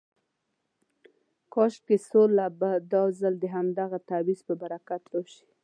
[1.53, 5.45] کاشکې سوله به دا ځل د همدغه تعویض په برکت راشي.